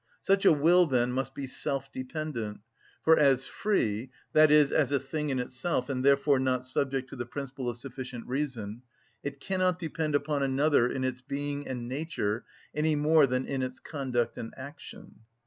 [0.21, 2.61] Such a will, then, must be self‐dependent,
[3.03, 7.27] for, as free, i.e., as a thing in itself, and therefore not subject to the
[7.27, 8.81] principle of sufficient reason,
[9.21, 12.43] it cannot depend upon another in its being and nature
[12.73, 15.19] any more than in its conduct and action.